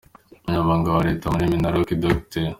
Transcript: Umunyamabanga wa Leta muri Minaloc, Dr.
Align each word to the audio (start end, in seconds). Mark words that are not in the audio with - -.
Umunyamabanga 0.35 0.87
wa 0.95 1.05
Leta 1.07 1.25
muri 1.33 1.51
Minaloc, 1.51 1.89
Dr. 2.03 2.45